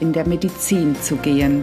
in 0.00 0.12
der 0.12 0.26
Medizin 0.26 0.96
zu 1.00 1.16
gehen. 1.16 1.62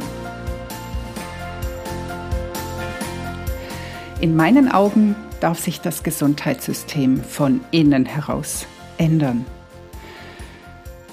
In 4.20 4.35
meinen 4.35 4.72
Augen 4.72 5.16
darf 5.39 5.59
sich 5.59 5.81
das 5.81 6.03
Gesundheitssystem 6.03 7.23
von 7.23 7.62
innen 7.72 8.05
heraus 8.05 8.67
ändern. 8.98 9.45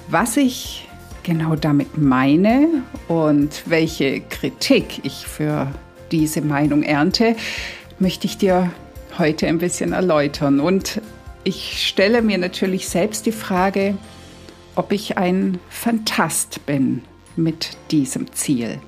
Was 0.08 0.36
ich 0.36 0.88
genau 1.22 1.56
damit 1.56 1.98
meine 1.98 2.68
und 3.08 3.62
welche 3.66 4.20
Kritik 4.20 5.04
ich 5.04 5.26
für 5.26 5.68
diese 6.12 6.42
Meinung 6.42 6.82
ernte, 6.82 7.36
möchte 7.98 8.26
ich 8.26 8.38
dir 8.38 8.70
heute 9.18 9.46
ein 9.46 9.58
bisschen 9.58 9.92
erläutern. 9.92 10.60
Und 10.60 11.00
ich 11.44 11.86
stelle 11.86 12.22
mir 12.22 12.38
natürlich 12.38 12.88
selbst 12.88 13.26
die 13.26 13.32
Frage, 13.32 13.96
ob 14.74 14.92
ich 14.92 15.18
ein 15.18 15.58
Fantast 15.68 16.64
bin 16.66 17.02
mit 17.38 17.76
diesem 17.90 18.32
Ziel. 18.32 18.78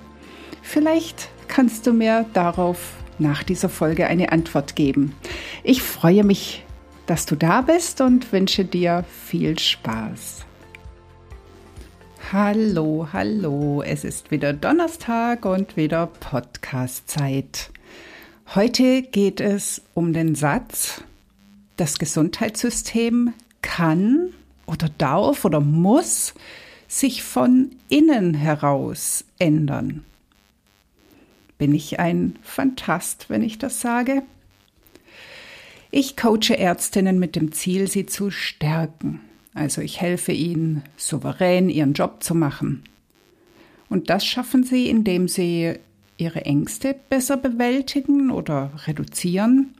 Vielleicht 0.62 1.28
kannst 1.48 1.86
du 1.86 1.92
mir 1.92 2.26
darauf 2.34 2.92
nach 3.18 3.42
dieser 3.42 3.68
Folge 3.68 4.06
eine 4.06 4.32
Antwort 4.32 4.76
geben. 4.76 5.14
Ich 5.62 5.82
freue 5.82 6.24
mich, 6.24 6.64
dass 7.06 7.26
du 7.26 7.36
da 7.36 7.62
bist 7.62 8.00
und 8.00 8.32
wünsche 8.32 8.64
dir 8.64 9.04
viel 9.26 9.58
Spaß. 9.58 10.44
Hallo, 12.32 13.08
hallo, 13.12 13.82
es 13.82 14.04
ist 14.04 14.30
wieder 14.30 14.52
Donnerstag 14.52 15.44
und 15.44 15.76
wieder 15.76 16.06
Podcast-Zeit. 16.06 17.70
Heute 18.54 19.02
geht 19.02 19.40
es 19.40 19.82
um 19.94 20.12
den 20.12 20.34
Satz, 20.36 21.02
das 21.76 21.98
Gesundheitssystem 21.98 23.32
kann 23.62 24.32
oder 24.66 24.88
darf 24.98 25.44
oder 25.44 25.60
muss 25.60 26.34
sich 26.90 27.22
von 27.22 27.70
innen 27.88 28.34
heraus 28.34 29.24
ändern. 29.38 30.04
Bin 31.56 31.74
ich 31.74 31.98
ein 31.98 32.36
Fantast, 32.42 33.30
wenn 33.30 33.42
ich 33.42 33.56
das 33.58 33.80
sage? 33.80 34.22
Ich 35.90 36.16
coache 36.16 36.58
Ärztinnen 36.58 37.18
mit 37.18 37.34
dem 37.34 37.52
Ziel, 37.52 37.88
sie 37.88 38.04
zu 38.04 38.30
stärken 38.30 39.20
also 39.54 39.80
ich 39.80 40.00
helfe 40.00 40.32
ihnen, 40.32 40.82
souverän 40.96 41.68
ihren 41.68 41.92
Job 41.92 42.22
zu 42.22 42.34
machen. 42.34 42.82
Und 43.88 44.10
das 44.10 44.24
schaffen 44.24 44.62
sie, 44.62 44.88
indem 44.88 45.26
sie 45.26 45.74
ihre 46.16 46.44
Ängste 46.44 46.94
besser 47.08 47.36
bewältigen 47.36 48.30
oder 48.30 48.70
reduzieren, 48.86 49.74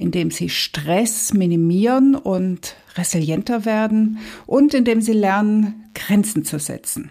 indem 0.00 0.30
sie 0.30 0.48
Stress 0.48 1.34
minimieren 1.34 2.14
und 2.14 2.74
resilienter 2.96 3.66
werden 3.66 4.18
und 4.46 4.72
indem 4.72 5.02
sie 5.02 5.12
lernen, 5.12 5.84
Grenzen 5.94 6.44
zu 6.44 6.58
setzen. 6.58 7.10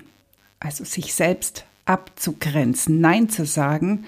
Also 0.59 0.83
sich 0.83 1.13
selbst 1.13 1.65
abzugrenzen, 1.85 2.99
Nein 2.99 3.29
zu 3.29 3.45
sagen. 3.45 4.05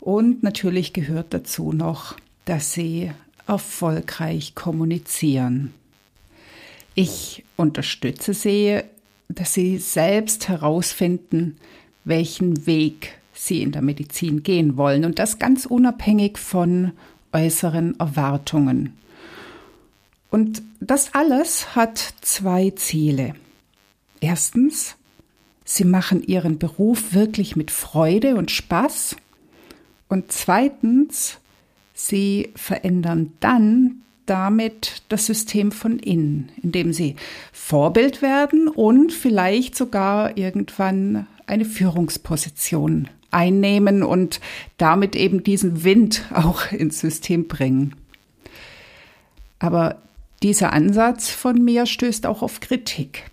Und 0.00 0.42
natürlich 0.42 0.92
gehört 0.92 1.32
dazu 1.32 1.72
noch, 1.72 2.16
dass 2.44 2.74
sie 2.74 3.10
erfolgreich 3.46 4.54
kommunizieren. 4.54 5.72
Ich 6.94 7.42
unterstütze 7.56 8.34
sie, 8.34 8.80
dass 9.30 9.54
sie 9.54 9.78
selbst 9.78 10.48
herausfinden, 10.48 11.56
welchen 12.04 12.66
Weg 12.66 13.12
sie 13.32 13.62
in 13.62 13.72
der 13.72 13.82
Medizin 13.82 14.42
gehen 14.42 14.76
wollen 14.76 15.06
und 15.06 15.18
das 15.18 15.38
ganz 15.38 15.64
unabhängig 15.64 16.36
von 16.36 16.92
äußeren 17.32 17.98
Erwartungen. 17.98 18.96
Und 20.30 20.62
das 20.80 21.14
alles 21.14 21.74
hat 21.74 21.98
zwei 22.20 22.70
Ziele. 22.70 23.34
Erstens, 24.20 24.96
sie 25.64 25.84
machen 25.84 26.22
ihren 26.22 26.58
Beruf 26.58 27.14
wirklich 27.14 27.56
mit 27.56 27.70
Freude 27.70 28.36
und 28.36 28.50
Spaß. 28.50 29.16
Und 30.08 30.32
zweitens, 30.32 31.38
sie 31.94 32.50
verändern 32.54 33.32
dann 33.40 34.02
damit 34.26 35.02
das 35.08 35.26
System 35.26 35.72
von 35.72 35.98
innen, 35.98 36.50
indem 36.62 36.92
sie 36.92 37.16
Vorbild 37.52 38.22
werden 38.22 38.68
und 38.68 39.12
vielleicht 39.12 39.74
sogar 39.74 40.36
irgendwann 40.36 41.26
eine 41.46 41.64
Führungsposition 41.64 43.08
einnehmen 43.30 44.02
und 44.02 44.40
damit 44.76 45.16
eben 45.16 45.42
diesen 45.42 45.84
Wind 45.84 46.24
auch 46.34 46.70
ins 46.72 47.00
System 47.00 47.48
bringen. 47.48 47.94
Aber 49.58 50.00
dieser 50.42 50.72
Ansatz 50.72 51.28
von 51.28 51.62
mir 51.62 51.86
stößt 51.86 52.26
auch 52.26 52.42
auf 52.42 52.60
Kritik. 52.60 53.24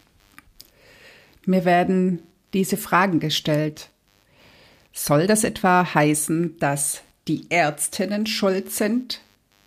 Mir 1.45 1.63
werden 1.63 2.19
diese 2.53 2.75
Fragen 2.75 3.19
gestellt. 3.19 3.89
Soll 4.91 5.27
das 5.27 5.43
etwa 5.43 5.93
heißen, 5.93 6.57
dass 6.59 7.01
die 7.27 7.45
Ärztinnen 7.49 8.25
schuld 8.25 8.71
sind, 8.71 9.21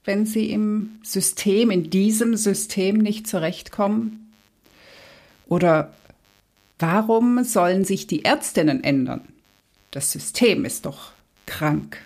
wenn 0.05 0.27
sie 0.27 0.51
im 0.51 0.99
System, 1.03 1.71
in 1.71 1.89
diesem 1.89 2.37
System 2.37 2.99
nicht 2.99 3.27
zurechtkommen? 3.27 4.33
Oder 5.47 5.93
warum 6.79 7.45
sollen 7.45 7.85
sich 7.85 8.07
die 8.07 8.25
Ärztinnen 8.25 8.85
ändern? 8.85 9.23
Das 9.91 10.13
System 10.13 10.65
ist 10.65 10.87
doch 10.87 11.13
krank. 11.47 11.99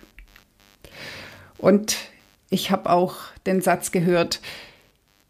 Und 1.57 1.97
ich 2.49 2.71
habe 2.71 2.89
auch 2.89 3.15
den 3.45 3.61
Satz 3.61 3.91
gehört, 3.91 4.41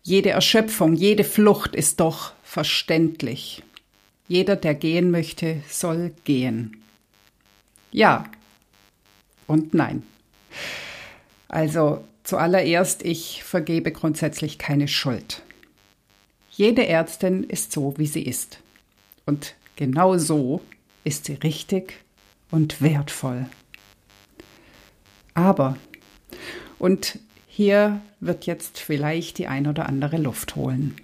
jede 0.03 0.29
Erschöpfung, 0.29 0.95
jede 0.95 1.23
Flucht 1.23 1.75
ist 1.75 1.99
doch 1.99 2.33
verständlich. 2.43 3.63
Jeder, 4.27 4.55
der 4.55 4.75
gehen 4.75 5.11
möchte, 5.11 5.61
soll 5.69 6.13
gehen. 6.23 6.83
Ja 7.91 8.25
und 9.47 9.73
nein. 9.73 10.03
Also 11.47 12.03
Zuallererst, 12.25 13.05
ich 13.05 13.43
vergebe 13.43 13.91
grundsätzlich 13.91 14.57
keine 14.57 14.87
Schuld. 14.87 15.43
Jede 16.49 16.87
Ärztin 16.87 17.43
ist 17.43 17.71
so, 17.71 17.93
wie 17.97 18.07
sie 18.07 18.23
ist. 18.23 18.57
Und 19.27 19.53
genau 19.75 20.17
so 20.17 20.61
ist 21.03 21.25
sie 21.25 21.35
richtig 21.35 21.99
und 22.51 22.81
wertvoll. 22.81 23.47
Aber, 25.33 25.77
und 26.79 27.19
hier 27.47 28.01
wird 28.19 28.45
jetzt 28.45 28.79
vielleicht 28.79 29.37
die 29.37 29.47
ein 29.47 29.67
oder 29.67 29.87
andere 29.87 30.17
Luft 30.17 30.55
holen. 30.55 30.95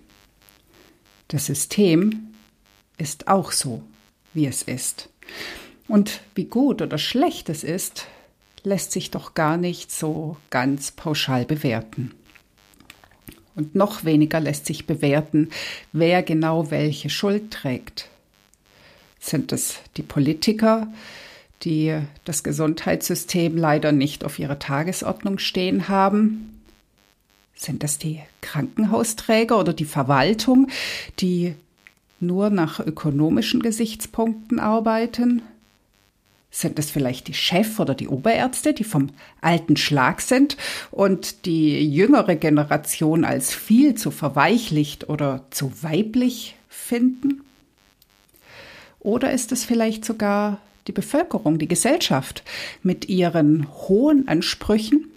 Das 1.28 1.46
System 1.46 2.34
ist 2.98 3.28
auch 3.28 3.52
so, 3.52 3.84
wie 4.34 4.48
es 4.48 4.64
ist. 4.64 5.10
Und 5.88 6.22
wie 6.36 6.46
gut 6.46 6.82
oder 6.82 6.98
schlecht 6.98 7.50
es 7.50 7.64
ist, 7.64 8.08
lässt 8.64 8.92
sich 8.92 9.12
doch 9.12 9.34
gar 9.34 9.58
nicht 9.58 9.92
so 9.92 10.38
ganz 10.50 10.92
pauschal 10.92 11.46
bewerten. 11.46 12.12
Und 13.56 13.76
noch 13.76 14.06
weniger 14.06 14.40
lässt 14.40 14.66
sich 14.66 14.86
bewerten, 14.88 15.50
wer 15.92 16.24
genau 16.24 16.72
welche 16.72 17.10
Schuld 17.10 17.52
trägt. 17.52 18.10
Sind 19.20 19.52
es 19.52 19.80
die 19.98 20.04
Politiker, 20.04 20.88
die 21.64 22.00
das 22.26 22.44
Gesundheitssystem 22.44 23.58
leider 23.58 23.92
nicht 23.92 24.24
auf 24.24 24.40
ihrer 24.40 24.60
Tagesordnung 24.60 25.38
stehen 25.38 25.88
haben? 25.88 26.62
Sind 27.56 27.84
es 27.84 27.98
die 27.98 28.22
Krankenhausträger 28.42 29.60
oder 29.60 29.74
die 29.74 29.86
Verwaltung, 29.86 30.68
die 31.20 31.54
nur 32.20 32.50
nach 32.50 32.80
ökonomischen 32.80 33.62
Gesichtspunkten 33.62 34.60
arbeiten? 34.60 35.44
Sind 36.50 36.80
es 36.80 36.92
vielleicht 36.92 37.28
die 37.28 37.34
Chef- 37.34 37.80
oder 37.80 37.96
die 37.96 38.10
Oberärzte, 38.10 38.74
die 38.74 38.84
vom 38.84 39.10
alten 39.40 39.78
Schlag 39.78 40.22
sind 40.22 40.58
und 40.92 41.46
die 41.46 41.88
jüngere 41.88 42.36
Generation 42.36 43.24
als 43.24 43.54
viel 43.54 43.96
zu 43.96 44.12
verweichlicht 44.12 45.08
oder 45.08 45.46
zu 45.52 45.72
weiblich 45.82 46.56
finden? 46.68 47.42
Oder 49.00 49.32
ist 49.32 49.52
es 49.52 49.64
vielleicht 49.64 50.04
sogar 50.04 50.60
die 50.88 50.92
Bevölkerung, 50.92 51.58
die 51.58 51.68
Gesellschaft 51.68 52.44
mit 52.84 53.10
ihren 53.10 53.68
hohen 53.88 54.28
Ansprüchen, 54.28 55.08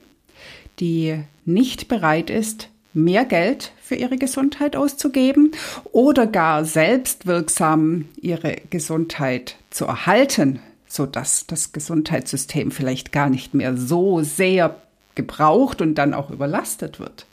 die 0.80 1.20
nicht 1.44 1.88
bereit 1.88 2.30
ist, 2.30 2.68
mehr 2.92 3.24
Geld 3.24 3.72
für 3.80 3.96
ihre 3.96 4.16
Gesundheit 4.16 4.76
auszugeben 4.76 5.52
oder 5.92 6.26
gar 6.26 6.64
selbstwirksam 6.64 8.06
ihre 8.20 8.56
Gesundheit 8.70 9.56
zu 9.70 9.84
erhalten, 9.84 10.60
sodass 10.86 11.46
das 11.46 11.72
Gesundheitssystem 11.72 12.70
vielleicht 12.70 13.10
gar 13.10 13.28
nicht 13.28 13.52
mehr 13.52 13.76
so 13.76 14.22
sehr 14.22 14.76
gebraucht 15.16 15.80
und 15.80 15.96
dann 15.96 16.14
auch 16.14 16.30
überlastet 16.30 17.00
wird. 17.00 17.26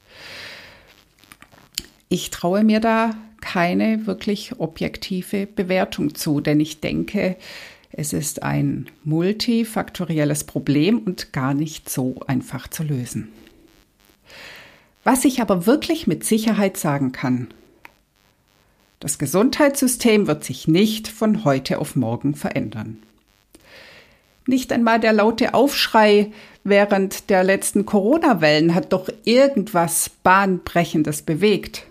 Ich 2.10 2.30
traue 2.32 2.64
mir 2.64 2.80
da 2.80 3.16
keine 3.40 4.06
wirklich 4.06 4.60
objektive 4.60 5.48
Bewertung 5.48 6.14
zu, 6.14 6.42
denn 6.42 6.60
ich 6.60 6.80
denke, 6.82 7.38
es 7.94 8.14
ist 8.14 8.44
ein 8.44 8.88
multifaktorielles 9.04 10.46
Problem 10.46 11.00
und 11.00 11.34
gar 11.34 11.54
nicht 11.54 11.90
so 11.90 12.16
einfach 12.28 12.68
zu 12.68 12.84
lösen. 12.84 13.30
Was 15.04 15.26
ich 15.26 15.42
aber 15.42 15.66
wirklich 15.66 16.08
mit 16.08 16.24
Sicherheit 16.24 16.78
sagen 16.78 17.12
kann, 17.12 17.48
das 19.00 19.18
Gesundheitssystem 19.18 20.28
wird 20.28 20.44
sich 20.44 20.68
nicht 20.68 21.08
von 21.08 21.44
heute 21.44 21.80
auf 21.80 21.96
morgen 21.96 22.36
verändern. 22.36 23.02
Nicht 24.46 24.72
einmal 24.72 25.00
der 25.00 25.14
laute 25.14 25.54
Aufschrei 25.54 26.32
während 26.64 27.30
der 27.30 27.44
letzten 27.44 27.86
Corona-Wellen 27.86 28.76
hat 28.76 28.94
doch 28.94 29.10
irgendwas 29.24 30.10
Bahnbrechendes 30.24 31.24
bewegt. 31.24 31.86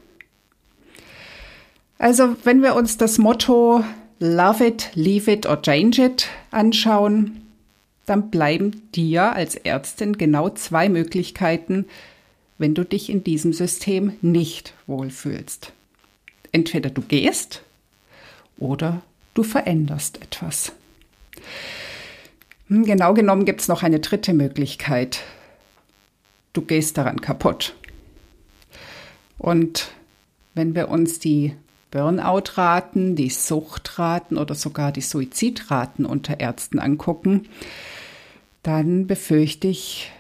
Also 1.99 2.37
wenn 2.45 2.63
wir 2.63 2.77
uns 2.77 2.97
das 2.97 3.19
Motto 3.19 3.85
Love 4.23 4.63
it, 4.63 4.91
leave 4.95 5.31
it 5.33 5.47
or 5.47 5.61
change 5.63 5.99
it 5.99 6.29
anschauen, 6.51 7.41
dann 8.05 8.31
bleiben 8.31 8.83
dir 8.95 9.33
als 9.33 9.55
Ärztin 9.55 10.19
genau 10.19 10.51
zwei 10.51 10.91
Möglichkeiten, 10.91 11.87
wenn 12.59 12.75
du 12.75 12.85
dich 12.85 13.09
in 13.09 13.25
diesem 13.25 13.55
System 13.55 14.19
nicht 14.21 14.75
wohlfühlst. 14.87 15.73
Entweder 16.53 16.91
du 16.91 17.01
gehst 17.01 17.63
oder 18.59 19.01
du 19.33 19.43
veränderst 19.43 20.21
etwas. 20.21 20.73
Hm, 22.69 22.85
genau 22.85 23.15
genommen 23.15 23.47
gibt 23.47 23.63
es 23.63 23.69
noch 23.69 23.83
eine 23.83 24.01
dritte 24.01 24.35
Möglichkeit. 24.35 25.21
Du 26.53 26.61
gehst 26.61 26.99
daran 26.99 27.23
kaputt. 27.23 27.75
Und 29.39 29.93
wenn 30.55 30.75
wir 30.75 30.91
uns 30.91 31.21
die 31.21 31.55
Burnout-Raten, 31.91 33.17
die 33.17 33.31
Suchtraten 33.31 34.39
oder 34.39 34.55
sogar 34.55 34.93
die 34.93 35.01
Suizidraten 35.01 36.07
unter 36.07 36.41
Ärzten 36.41 36.79
angucken, 36.79 37.49
dann 38.63 39.07
befürchte 39.07 39.69
ich, 39.69 40.11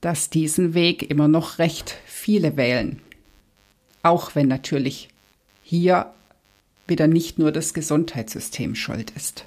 dass 0.00 0.30
diesen 0.30 0.74
Weg 0.74 1.10
immer 1.10 1.28
noch 1.28 1.58
recht 1.58 1.96
viele 2.06 2.56
wählen. 2.56 3.00
Auch 4.02 4.34
wenn 4.34 4.48
natürlich 4.48 5.08
hier 5.62 6.12
wieder 6.86 7.06
nicht 7.06 7.38
nur 7.38 7.52
das 7.52 7.74
Gesundheitssystem 7.74 8.74
schuld 8.74 9.10
ist. 9.10 9.44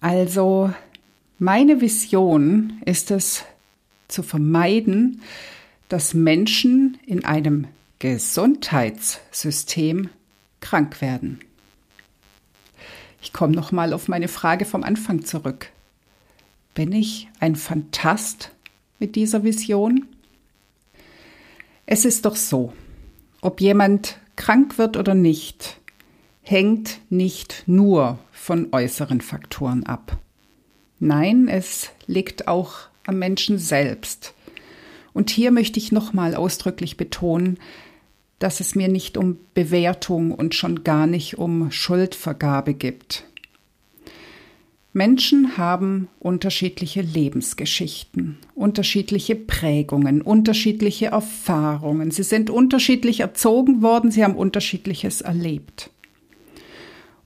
Also 0.00 0.72
meine 1.38 1.80
Vision 1.80 2.82
ist 2.84 3.10
es 3.10 3.44
zu 4.08 4.22
vermeiden, 4.22 5.22
dass 5.88 6.14
Menschen 6.14 6.98
in 7.06 7.24
einem 7.24 7.66
Gesundheitssystem 7.98 10.10
krank 10.60 11.00
werden. 11.00 11.40
Ich 13.20 13.32
komme 13.32 13.54
noch 13.54 13.72
mal 13.72 13.92
auf 13.92 14.06
meine 14.06 14.28
Frage 14.28 14.64
vom 14.64 14.84
Anfang 14.84 15.24
zurück. 15.24 15.70
Bin 16.74 16.92
ich 16.92 17.26
ein 17.40 17.56
Fantast 17.56 18.52
mit 19.00 19.16
dieser 19.16 19.42
Vision? 19.42 20.06
Es 21.86 22.04
ist 22.04 22.24
doch 22.24 22.36
so, 22.36 22.72
ob 23.40 23.60
jemand 23.60 24.18
krank 24.36 24.78
wird 24.78 24.96
oder 24.96 25.14
nicht, 25.14 25.80
hängt 26.42 27.00
nicht 27.10 27.64
nur 27.66 28.20
von 28.30 28.68
äußeren 28.72 29.20
Faktoren 29.20 29.84
ab. 29.86 30.18
Nein, 31.00 31.48
es 31.48 31.90
liegt 32.06 32.46
auch 32.46 32.74
am 33.06 33.18
Menschen 33.18 33.58
selbst. 33.58 34.34
Und 35.12 35.30
hier 35.30 35.50
möchte 35.50 35.80
ich 35.80 35.90
nochmal 35.90 36.36
ausdrücklich 36.36 36.96
betonen, 36.96 37.58
dass 38.38 38.60
es 38.60 38.74
mir 38.74 38.88
nicht 38.88 39.16
um 39.16 39.38
Bewertung 39.54 40.32
und 40.32 40.54
schon 40.54 40.84
gar 40.84 41.06
nicht 41.06 41.38
um 41.38 41.70
Schuldvergabe 41.70 42.74
gibt. 42.74 43.24
Menschen 44.92 45.58
haben 45.58 46.08
unterschiedliche 46.18 47.02
Lebensgeschichten, 47.02 48.38
unterschiedliche 48.54 49.36
Prägungen, 49.36 50.22
unterschiedliche 50.22 51.06
Erfahrungen. 51.06 52.10
Sie 52.10 52.22
sind 52.22 52.50
unterschiedlich 52.50 53.20
erzogen 53.20 53.82
worden, 53.82 54.10
sie 54.10 54.24
haben 54.24 54.34
unterschiedliches 54.34 55.20
erlebt. 55.20 55.90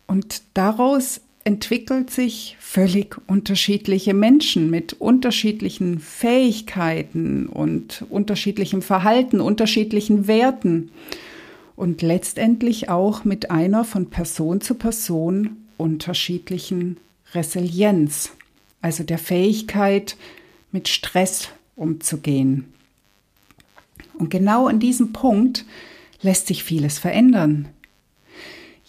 Und 0.07 0.43
daraus 0.55 1.23
entwickelt 1.45 2.11
sich 2.11 2.57
völlig 2.61 3.17
unterschiedliche 3.27 4.15
Menschen 4.15 4.71
mit 4.71 4.95
unterschiedlichen 4.95 5.99
Fähigkeiten 5.99 7.47
und 7.47 8.05
unterschiedlichem 8.09 8.83
Verhalten, 8.83 9.41
unterschiedlichen 9.41 10.27
Werten 10.27 10.91
und 11.77 12.03
letztendlich 12.03 12.89
auch 12.89 13.25
mit 13.25 13.51
einer 13.51 13.85
von 13.85 14.11
Person 14.11 14.61
zu 14.61 14.75
Person 14.75 15.57
unterschiedlichen 15.77 16.99
Resilienz, 17.35 18.31
also 18.81 19.03
der 19.03 19.19
Fähigkeit, 19.19 20.17
mit 20.71 20.89
Stress 20.89 21.49
umzugehen. 21.77 22.73
Und 24.15 24.31
genau 24.31 24.69
an 24.69 24.79
diesem 24.79 25.13
Punkt 25.13 25.65
lässt 26.21 26.47
sich 26.47 26.63
vieles 26.63 26.99
verändern. 26.99 27.69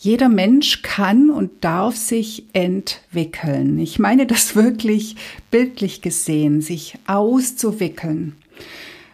Jeder 0.03 0.27
Mensch 0.27 0.81
kann 0.81 1.29
und 1.29 1.63
darf 1.63 1.95
sich 1.95 2.43
entwickeln. 2.51 3.79
Ich 3.79 3.99
meine 3.99 4.27
das 4.27 4.53
wirklich 4.57 5.15
bildlich 5.49 6.01
gesehen, 6.01 6.59
sich 6.59 6.95
auszuwickeln. 7.07 8.35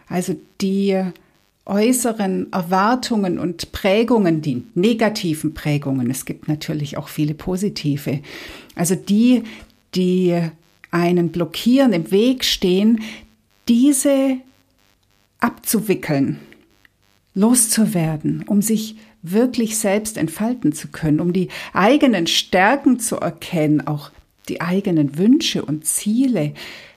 Also 0.08 0.34
die 0.60 1.00
äußeren 1.64 2.52
Erwartungen 2.52 3.38
und 3.38 3.70
Prägungen, 3.70 4.42
die 4.42 4.64
negativen 4.74 5.54
Prägungen, 5.54 6.10
es 6.10 6.24
gibt 6.24 6.48
natürlich 6.48 6.96
auch 6.96 7.06
viele 7.06 7.34
positive, 7.34 8.18
also 8.74 8.96
die, 8.96 9.44
die 9.94 10.42
einen 10.90 11.28
blockieren, 11.28 11.92
im 11.92 12.10
Weg 12.10 12.44
stehen, 12.44 13.00
diese 13.68 14.38
abzuwickeln, 15.38 16.40
loszuwerden, 17.36 18.42
um 18.48 18.60
sich 18.60 18.96
wirklich 19.22 19.78
selbst 19.78 20.16
entfalten 20.16 20.72
zu 20.72 20.88
können, 20.88 21.20
um 21.20 21.32
die 21.32 21.48
eigenen 21.72 22.26
Stärken 22.26 22.98
zu 22.98 23.16
erkennen, 23.16 23.86
auch 23.86 24.10
die 24.48 24.60
eigenen 24.60 25.18
Wünsche 25.18 25.64
und 25.64 25.86
Ziele, 25.86 26.54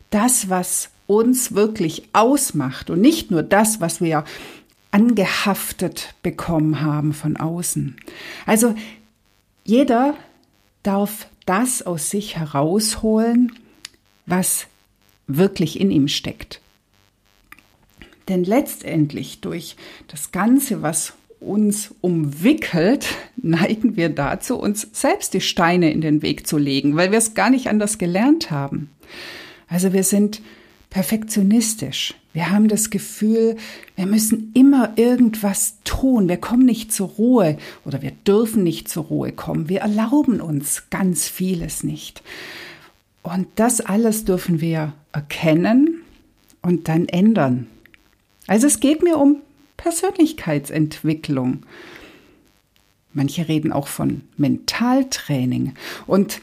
das, 0.10 0.50
was 0.50 0.90
uns 1.08 1.54
wirklich 1.54 2.04
ausmacht 2.14 2.90
und 2.90 3.02
nicht 3.02 3.30
nur 3.30 3.44
das, 3.44 3.82
was 3.82 4.00
wir 4.02 4.24
angehaftet 4.92 6.14
bekommen 6.24 6.82
haben 6.82 7.14
von 7.14 7.36
außen. 7.36 7.98
Also 8.46 8.76
jeder 9.66 10.16
darf 10.84 11.28
das 11.46 11.82
aus 11.82 12.10
sich 12.10 12.38
herausholen, 12.38 13.52
was 14.26 14.68
wirklich 15.28 15.80
in 15.80 15.92
ihm 15.92 16.08
steckt. 16.08 16.62
Denn 18.28 18.44
letztendlich 18.44 19.42
durch 19.42 19.76
das 20.08 20.32
Ganze, 20.32 20.82
was 20.82 21.14
uns 21.44 21.94
umwickelt, 22.02 23.08
neigen 23.38 23.96
wir 23.96 24.10
dazu, 24.10 24.58
uns 24.58 24.88
selbst 24.92 25.34
die 25.34 25.42
Steine 25.42 25.92
in 25.92 26.02
den 26.02 26.22
Weg 26.22 26.48
zu 26.48 26.58
legen, 26.58 26.96
weil 26.96 27.12
wir 27.12 27.18
es 27.18 27.34
gar 27.34 27.50
nicht 27.50 27.68
anders 27.68 27.98
gelernt 27.98 28.52
haben. 28.52 28.90
Also 29.68 29.94
wir 29.94 30.04
sind 30.04 30.42
perfektionistisch. 30.90 32.14
Wir 32.34 32.50
haben 32.50 32.68
das 32.68 32.90
Gefühl, 32.90 33.58
wir 33.96 34.06
müssen 34.06 34.52
immer 34.54 34.94
irgendwas 34.96 35.78
tun. 35.84 36.28
Wir 36.28 36.38
kommen 36.38 36.66
nicht 36.66 36.92
zur 36.92 37.10
Ruhe 37.10 37.58
oder 37.86 38.02
wir 38.02 38.12
dürfen 38.12 38.64
nicht 38.64 38.90
zur 38.90 39.06
Ruhe 39.06 39.32
kommen. 39.32 39.70
Wir 39.70 39.82
erlauben 39.82 40.42
uns 40.42 40.90
ganz 40.90 41.28
vieles 41.28 41.84
nicht. 41.84 42.24
Und 43.22 43.48
das 43.56 43.82
alles 43.82 44.26
dürfen 44.26 44.62
wir 44.62 44.94
erkennen 45.12 46.02
und 46.62 46.88
dann 46.88 47.08
ändern. 47.08 47.68
Also 48.48 48.68
es 48.68 48.80
geht 48.80 49.04
mir 49.04 49.18
um 49.18 49.38
Persönlichkeitsentwicklung. 49.78 51.66
Manche 53.14 53.48
reden 53.48 53.72
auch 53.72 53.88
von 53.88 54.22
Mentaltraining. 54.38 55.76
Und 56.08 56.42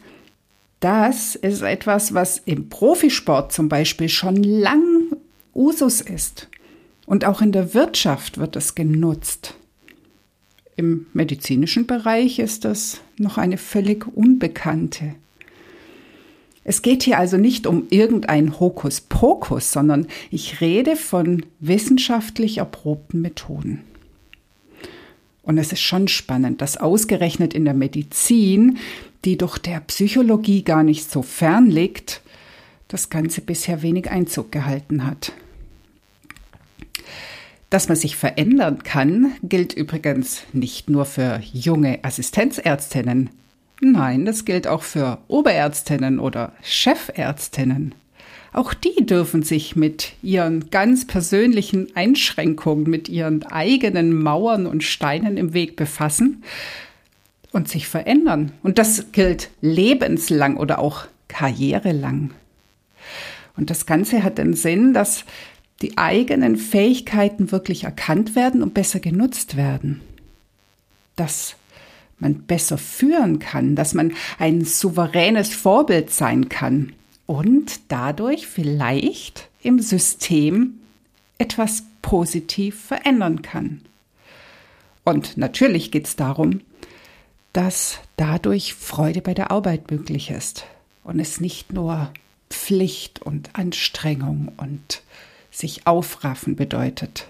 das 0.81 1.35
ist 1.35 1.63
etwas, 1.63 2.15
was 2.15 2.39
im 2.39 2.69
Profisport 2.69 3.53
zum 3.53 3.69
Beispiel 3.69 4.09
schon 4.09 4.37
lang 4.43 5.17
Usus 5.55 6.01
ist. 6.01 6.49
Und 7.07 7.25
auch 7.25 7.43
in 7.43 7.53
der 7.53 7.75
Wirtschaft 7.75 8.39
wird 8.39 8.57
es 8.57 8.75
genutzt. 8.75 9.55
Im 10.77 11.07
medizinischen 11.13 11.87
Bereich 11.87 12.39
ist 12.39 12.65
das 12.65 13.01
noch 13.19 13.37
eine 13.37 13.59
völlig 13.59 14.07
unbekannte. 14.17 15.17
Es 16.63 16.83
geht 16.83 17.03
hier 17.03 17.19
also 17.19 17.37
nicht 17.37 17.67
um 17.67 17.87
irgendein 17.91 18.61
Hokuspokus, 18.61 19.73
sondern 19.73 20.07
ich 20.31 20.61
rede 20.61 20.97
von 20.97 21.47
wissenschaftlich 21.59 22.59
erprobten 22.59 23.23
Methoden. 23.23 23.83
Und 25.43 25.59
es 25.59 25.73
ist 25.73 25.81
schon 25.81 26.07
spannend, 26.07 26.61
dass 26.61 26.77
ausgerechnet 26.77 27.55
in 27.55 27.65
der 27.65 27.75
Medizin 27.75 28.79
die 29.25 29.37
doch 29.37 29.59
der 29.59 29.81
Psychologie 29.81 30.63
gar 30.63 30.83
nicht 30.83 31.11
so 31.11 31.23
fern 31.23 31.71
liegt, 31.71 32.23
das 32.89 33.11
Ganze 33.11 33.41
bisher 33.41 33.83
wenig 33.83 34.11
Einzug 34.11 34.51
gehalten 34.51 35.07
hat. 35.07 35.33
Dass 37.69 37.89
man 37.89 37.97
sich 37.97 38.17
verändern 38.17 38.83
kann, 38.83 39.33
gilt 39.43 39.75
übrigens 39.75 40.43
nicht 40.53 40.91
nur 40.91 41.05
für 41.05 41.41
junge 41.53 42.03
Assistenzärztinnen. 42.03 43.31
Nein, 43.81 44.27
das 44.27 44.45
gilt 44.45 44.67
auch 44.67 44.83
für 44.83 45.19
Oberärztinnen 45.29 46.19
oder 46.19 46.53
Chefärztinnen. 46.63 47.95
Auch 48.53 48.75
die 48.75 49.07
dürfen 49.07 49.43
sich 49.43 49.77
mit 49.77 50.13
ihren 50.23 50.71
ganz 50.71 51.07
persönlichen 51.07 51.95
Einschränkungen, 51.95 52.91
mit 52.91 53.09
ihren 53.09 53.45
eigenen 53.45 54.13
Mauern 54.13 54.67
und 54.67 54.83
Steinen 54.83 55.37
im 55.37 55.55
Weg 55.55 55.77
befassen 55.77 56.43
und 57.53 57.69
sich 57.69 57.89
verändern. 57.89 58.53
Und 58.63 58.79
das 58.79 59.13
gilt 59.13 59.51
lebenslang 59.61 60.57
oder 60.57 60.79
auch 60.81 61.07
karrierelang. 61.29 62.33
Und 63.57 63.71
das 63.71 63.87
Ganze 63.87 64.23
hat 64.23 64.39
den 64.39 64.55
Sinn, 64.55 64.95
dass 64.95 65.25
die 65.81 65.97
eigenen 65.97 66.57
Fähigkeiten 66.57 67.53
wirklich 67.53 67.85
erkannt 67.85 68.35
werden 68.35 68.63
und 68.63 68.75
besser 68.75 69.01
genutzt 69.01 69.57
werden. 69.57 70.01
Dass 71.17 71.57
man 72.21 72.43
besser 72.43 72.79
führen 72.79 73.39
kann, 73.39 73.77
dass 73.77 73.95
man 73.95 74.13
ein 74.39 74.65
souveränes 74.65 75.55
Vorbild 75.55 76.11
sein 76.11 76.49
kann 76.49 76.93
und 77.27 77.81
dadurch 77.89 78.47
vielleicht 78.47 79.49
im 79.63 79.81
System 79.81 80.81
etwas 81.39 81.85
positiv 82.03 82.81
verändern 82.81 83.43
kann. 83.43 83.83
Und 85.05 85.37
natürlich 85.37 85.91
geht 85.91 86.07
es 86.07 86.17
darum, 86.17 86.61
dass 87.53 87.99
dadurch 88.17 88.75
Freude 88.75 89.23
bei 89.23 89.35
der 89.35 89.51
Arbeit 89.51 89.91
möglich 89.91 90.31
ist 90.31 90.67
und 91.05 91.19
es 91.19 91.41
nicht 91.41 91.73
nur 91.73 92.13
Pflicht 92.49 93.23
und 93.23 93.51
Anstrengung 93.55 94.53
und 94.57 95.03
sich 95.51 95.87
aufraffen 95.87 96.57
bedeutet. 96.57 97.27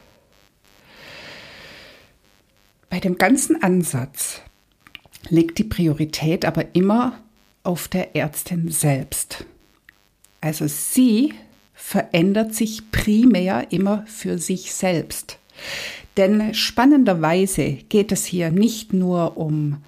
Bei 2.90 3.00
dem 3.00 3.18
ganzen 3.18 3.62
Ansatz 3.62 4.42
liegt 5.28 5.58
die 5.58 5.64
Priorität 5.64 6.44
aber 6.44 6.74
immer 6.74 7.18
auf 7.62 7.88
der 7.88 8.16
Ärztin 8.16 8.70
selbst. 8.70 9.44
Also 10.40 10.66
sie 10.66 11.34
verändert 11.74 12.54
sich 12.54 12.90
primär 12.90 13.66
immer 13.70 14.04
für 14.06 14.38
sich 14.38 14.72
selbst. 14.72 15.38
Denn 16.16 16.54
spannenderweise 16.54 17.78
geht 17.88 18.12
es 18.12 18.24
hier 18.24 18.50
nicht 18.50 18.92
nur 18.92 19.36
um 19.36 19.78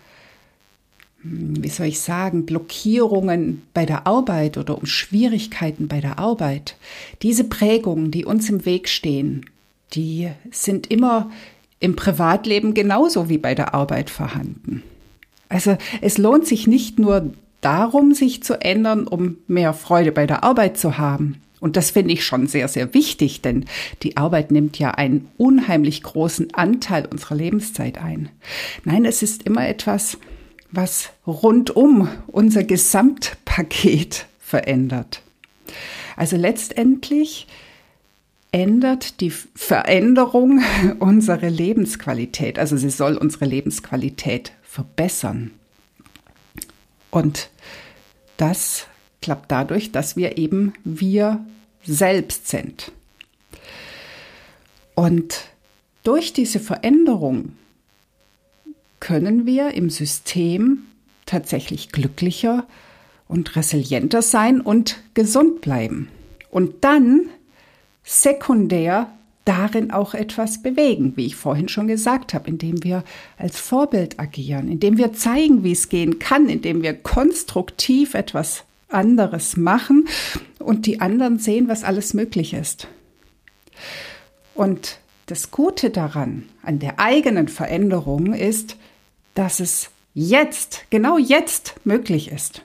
wie 1.25 1.69
soll 1.69 1.87
ich 1.87 2.01
sagen, 2.01 2.47
Blockierungen 2.47 3.63
bei 3.75 3.87
der 3.87 4.07
Arbeit 4.07 4.59
oder 4.59 4.77
um 4.77 4.87
Schwierigkeiten 4.87 5.87
bei 5.87 6.01
der 6.01 6.19
Arbeit. 6.19 6.77
Diese 7.23 7.45
Prägungen, 7.45 8.11
die 8.11 8.25
uns 8.25 8.51
im 8.51 8.65
Weg 8.65 8.89
stehen, 8.89 9.47
die 9.93 10.31
sind 10.51 10.91
immer 10.91 11.31
im 11.79 11.95
Privatleben 11.95 12.75
genauso 12.75 13.29
wie 13.29 13.39
bei 13.39 13.55
der 13.55 13.73
Arbeit 13.75 14.11
vorhanden. 14.11 14.83
Also 15.53 15.77
es 16.01 16.17
lohnt 16.17 16.47
sich 16.47 16.67
nicht 16.67 16.99
nur 16.99 17.31
darum, 17.61 18.15
sich 18.15 18.43
zu 18.43 18.61
ändern, 18.61 19.07
um 19.07 19.37
mehr 19.47 19.75
Freude 19.75 20.11
bei 20.11 20.27
der 20.27 20.43
Arbeit 20.45 20.79
zu 20.79 20.97
haben. 20.97 21.43
Und 21.61 21.77
das 21.77 21.91
finde 21.93 22.15
ich 22.15 22.25
schon 22.25 22.49
sehr, 22.49 22.67
sehr 22.67 22.93
wichtig, 22.95 23.43
denn 23.43 23.67
die 24.03 24.17
Arbeit 24.17 24.51
nimmt 24.51 24.79
ja 24.79 24.93
einen 24.93 25.29
unheimlich 25.37 26.03
großen 26.03 26.55
Anteil 26.55 27.07
unserer 27.07 27.37
Lebenszeit 27.37 27.99
ein. 27.99 28.31
Nein, 28.85 29.05
es 29.05 29.23
ist 29.23 29.45
immer 29.45 29.69
etwas, 29.69 30.19
was 30.73 31.11
rundum 31.27 32.09
unser 32.27 32.65
Gesamtpaket 32.65 34.27
verändert. 34.41 35.23
Also 36.17 36.37
letztendlich 36.37 37.47
ändert 38.53 39.21
die 39.21 39.31
Veränderung 39.31 40.63
unsere 40.99 41.49
Lebensqualität. 41.49 42.59
Also 42.59 42.77
sie 42.77 42.91
soll 42.91 43.17
unsere 43.17 43.45
Lebensqualität 43.45 44.53
verbessern. 44.73 45.51
Und 47.11 47.51
das 48.39 48.87
klappt 49.21 49.53
dadurch, 49.53 49.93
dass 49.93 50.17
wir 50.17 50.39
eben 50.39 50.73
wir 50.83 51.45
selbst 51.85 52.49
sind. 52.49 52.91
Und 54.95 55.45
durch 56.05 56.33
diese 56.33 56.59
Veränderung 56.59 57.55
können 58.99 59.45
wir 59.45 59.75
im 59.75 59.91
System 59.91 60.85
tatsächlich 61.27 61.93
glücklicher 61.93 62.67
und 63.29 63.55
resilienter 63.57 64.23
sein 64.23 64.63
und 64.63 65.03
gesund 65.13 65.61
bleiben. 65.61 66.09
Und 66.51 66.83
dann 66.83 67.29
sekundär 68.05 69.13
darin 69.45 69.91
auch 69.91 70.15
etwas 70.15 70.63
bewegen, 70.63 71.15
wie 71.17 71.27
ich 71.27 71.37
vorhin 71.37 71.69
schon 71.69 71.89
gesagt 71.89 72.33
habe, 72.35 72.49
indem 72.49 72.85
wir 72.85 73.03
als 73.39 73.59
Vorbild 73.59 74.21
agieren, 74.21 74.69
indem 74.69 74.99
wir 74.99 75.13
zeigen, 75.13 75.65
wie 75.65 75.73
es 75.73 75.89
gehen 75.89 76.19
kann, 76.19 76.49
indem 76.49 76.83
wir 76.83 76.95
konstruktiv 76.95 78.15
etwas 78.15 78.65
anderes 78.89 79.57
machen 79.57 80.07
und 80.59 80.87
die 80.87 81.01
anderen 81.01 81.39
sehen, 81.39 81.69
was 81.69 81.83
alles 81.83 82.15
möglich 82.15 82.55
ist. 82.55 82.87
Und 84.55 84.99
das 85.27 85.51
Gute 85.51 85.91
daran, 85.91 86.45
an 86.63 86.79
der 86.79 87.01
eigenen 87.01 87.49
Veränderung 87.49 88.35
ist, 88.35 88.77
dass 89.35 89.61
es 89.61 89.91
jetzt, 90.15 90.85
genau 90.91 91.17
jetzt 91.17 91.75
möglich 91.85 92.31
ist. 92.31 92.63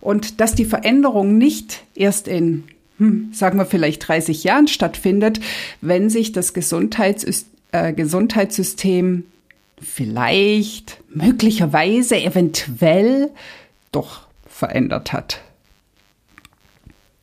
Und 0.00 0.40
dass 0.40 0.54
die 0.54 0.64
Veränderung 0.64 1.38
nicht 1.38 1.82
erst 1.94 2.28
in, 2.28 2.64
hm, 2.98 3.30
sagen 3.32 3.58
wir 3.58 3.66
vielleicht 3.66 4.06
30 4.06 4.44
Jahren 4.44 4.68
stattfindet, 4.68 5.40
wenn 5.80 6.10
sich 6.10 6.32
das 6.32 6.52
Gesundheits 6.52 7.46
äh, 7.72 7.92
Gesundheitssystem 7.92 9.24
vielleicht, 9.80 10.98
möglicherweise, 11.08 12.16
eventuell 12.16 13.30
doch 13.92 14.26
verändert 14.46 15.12
hat. 15.12 15.40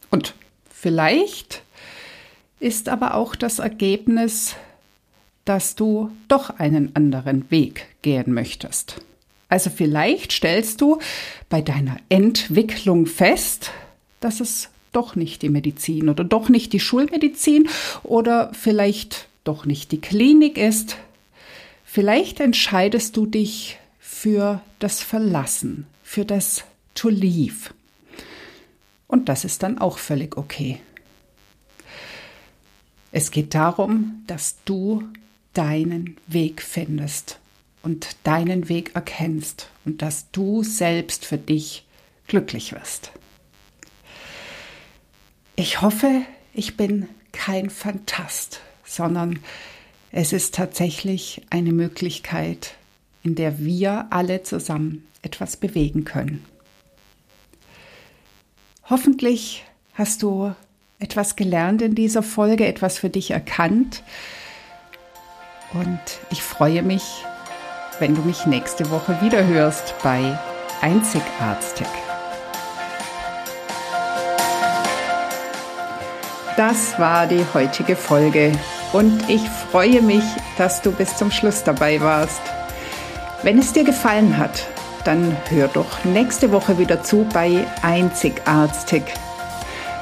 Und 0.10 0.34
vielleicht 0.72 1.64
ist 2.60 2.90
aber 2.90 3.16
auch 3.16 3.36
das 3.36 3.60
Ergebnis 3.60 4.56
dass 5.46 5.76
du 5.76 6.12
doch 6.28 6.50
einen 6.50 6.96
anderen 6.96 7.50
Weg 7.52 7.88
gehen 8.02 8.34
möchtest. 8.34 9.02
Also 9.48 9.70
vielleicht 9.70 10.32
stellst 10.32 10.82
du 10.82 11.00
bei 11.50 11.62
deiner 11.62 11.98
Entwicklung 12.10 13.06
fest, 13.06 13.72
dass 14.20 14.40
es 14.40 14.70
doch 14.96 15.16
nicht 15.16 15.42
die 15.42 15.50
Medizin 15.50 16.10
oder 16.10 16.24
doch 16.24 16.50
nicht 16.50 16.74
die 16.74 16.80
Schulmedizin 16.80 17.68
oder 18.04 18.52
vielleicht 18.54 19.28
doch 19.44 19.66
nicht 19.66 19.92
die 19.92 20.02
Klinik 20.02 20.58
ist. 20.58 20.98
Vielleicht 21.84 22.40
entscheidest 22.40 23.16
du 23.18 23.26
dich 23.26 23.78
für 24.00 24.62
das 24.80 25.02
Verlassen, 25.02 25.86
für 26.04 26.26
das 26.26 26.64
To 26.96 27.10
Leave. 27.10 27.72
Und 29.08 29.30
das 29.30 29.46
ist 29.46 29.64
dann 29.64 29.78
auch 29.78 29.98
völlig 29.98 30.38
okay. 30.38 30.80
Es 33.12 33.32
geht 33.32 33.54
darum, 33.54 34.24
dass 34.28 34.58
du 34.66 35.04
deinen 35.54 36.18
Weg 36.28 36.62
findest 36.62 37.40
und 37.82 38.18
deinen 38.24 38.68
Weg 38.68 38.96
erkennst 38.96 39.70
und 39.86 40.02
dass 40.02 40.32
du 40.32 40.64
selbst 40.64 41.26
für 41.26 41.38
dich 41.38 41.86
glücklich 42.28 42.74
wirst. 42.74 43.12
Ich 45.56 45.82
hoffe, 45.82 46.22
ich 46.54 46.78
bin 46.78 47.08
kein 47.32 47.70
Fantast, 47.70 48.62
sondern 48.84 49.40
es 50.12 50.34
ist 50.34 50.56
tatsächlich 50.56 51.42
eine 51.50 51.72
Möglichkeit, 51.72 52.76
in 53.24 53.36
der 53.36 53.60
wir 53.60 54.08
alle 54.10 54.44
zusammen 54.44 55.08
etwas 55.22 55.58
bewegen 55.58 56.06
können. 56.06 56.46
Hoffentlich 58.90 59.64
hast 59.94 60.24
du 60.24 60.54
etwas 61.00 61.36
gelernt 61.36 61.82
in 61.82 61.96
dieser 61.96 62.24
Folge, 62.24 62.68
etwas 62.68 63.00
für 63.00 63.10
dich 63.10 63.32
erkannt, 63.32 64.04
und 65.76 66.00
ich 66.32 66.42
freue 66.42 66.84
mich, 66.84 67.04
wenn 68.00 68.16
du 68.16 68.22
mich 68.22 68.46
nächste 68.46 68.90
Woche 68.92 69.20
wieder 69.22 69.46
hörst 69.46 69.94
bei 70.04 70.38
Einzigartig. 70.82 71.88
Das 76.58 76.98
war 76.98 77.28
die 77.28 77.46
heutige 77.54 77.98
Folge 77.98 78.54
und 78.94 79.30
ich 79.30 79.42
freue 79.50 80.02
mich, 80.02 80.24
dass 80.58 80.82
du 80.82 80.94
bis 80.94 81.18
zum 81.18 81.30
Schluss 81.30 81.66
dabei 81.66 82.00
warst. 82.00 82.40
Wenn 83.44 83.60
es 83.60 83.74
dir 83.74 83.84
gefallen 83.84 84.38
hat, 84.38 84.66
dann 85.04 85.36
hör 85.50 85.68
doch 85.68 86.06
nächste 86.06 86.54
Woche 86.54 86.78
wieder 86.78 87.04
zu 87.04 87.28
bei 87.34 87.68
Einzigartig. 87.82 89.04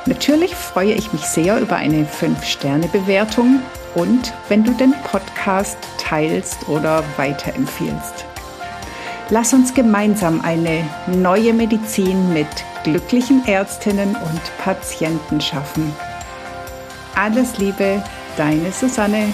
Natürlich 0.06 0.54
freue 0.54 0.94
ich 0.94 1.12
mich 1.12 1.24
sehr 1.24 1.60
über 1.60 1.78
eine 1.78 2.06
5-Sterne-Bewertung 2.06 3.62
und 3.96 4.32
wenn 4.48 4.64
du 4.64 4.74
den 4.74 4.94
Podcast 5.06 5.78
teilst 5.98 6.70
oder 6.70 7.04
weiterempfiehlst. 7.18 8.26
Lass 9.32 9.56
uns 9.56 9.74
gemeinsam 9.74 10.42
eine 10.42 10.88
neue 11.08 11.54
Medizin 11.54 12.32
mit 12.32 12.48
glücklichen 12.84 13.44
Ärztinnen 13.48 14.16
und 14.16 14.58
Patienten 14.64 15.42
schaffen. 15.42 15.96
Alles 17.16 17.58
Liebe, 17.58 18.02
deine 18.38 18.72
Susanne. 18.72 19.34